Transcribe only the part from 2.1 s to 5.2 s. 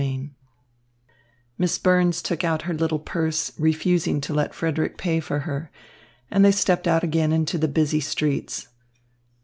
took out her little purse, refusing to let Frederick pay